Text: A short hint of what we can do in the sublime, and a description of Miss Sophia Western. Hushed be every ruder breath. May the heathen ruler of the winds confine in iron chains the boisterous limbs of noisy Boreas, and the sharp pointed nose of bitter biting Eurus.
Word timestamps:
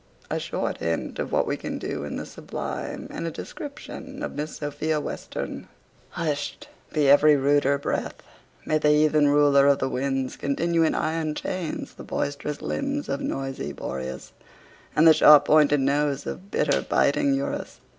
A 0.31 0.39
short 0.39 0.77
hint 0.77 1.19
of 1.19 1.31
what 1.31 1.45
we 1.45 1.55
can 1.55 1.77
do 1.77 2.03
in 2.05 2.15
the 2.15 2.25
sublime, 2.25 3.05
and 3.11 3.27
a 3.27 3.31
description 3.31 4.23
of 4.23 4.33
Miss 4.33 4.55
Sophia 4.57 4.99
Western. 4.99 5.67
Hushed 6.09 6.67
be 6.91 7.07
every 7.07 7.35
ruder 7.35 7.77
breath. 7.77 8.15
May 8.65 8.79
the 8.79 8.89
heathen 8.89 9.27
ruler 9.27 9.67
of 9.67 9.77
the 9.77 9.87
winds 9.89 10.37
confine 10.37 10.73
in 10.83 10.95
iron 10.95 11.35
chains 11.35 11.93
the 11.93 12.03
boisterous 12.03 12.63
limbs 12.63 13.09
of 13.09 13.21
noisy 13.21 13.73
Boreas, 13.73 14.31
and 14.95 15.07
the 15.07 15.13
sharp 15.13 15.45
pointed 15.45 15.81
nose 15.81 16.25
of 16.25 16.49
bitter 16.49 16.81
biting 16.81 17.35
Eurus. 17.35 17.79